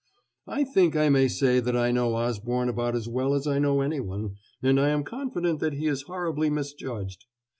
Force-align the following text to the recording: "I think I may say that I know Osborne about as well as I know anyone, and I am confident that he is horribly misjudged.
"I 0.47 0.63
think 0.63 0.95
I 0.95 1.09
may 1.09 1.27
say 1.27 1.59
that 1.59 1.77
I 1.77 1.91
know 1.91 2.15
Osborne 2.15 2.69
about 2.69 2.95
as 2.95 3.07
well 3.07 3.35
as 3.35 3.45
I 3.45 3.59
know 3.59 3.81
anyone, 3.81 4.35
and 4.63 4.79
I 4.79 4.89
am 4.89 5.03
confident 5.03 5.59
that 5.59 5.73
he 5.73 5.85
is 5.85 6.01
horribly 6.01 6.49
misjudged. 6.49 7.25